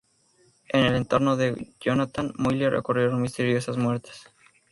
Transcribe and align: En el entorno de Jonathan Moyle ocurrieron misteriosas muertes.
En 0.69 0.83
el 0.83 0.95
entorno 0.95 1.37
de 1.37 1.75
Jonathan 1.79 2.33
Moyle 2.35 2.75
ocurrieron 2.75 3.21
misteriosas 3.21 3.77
muertes. 3.77 4.25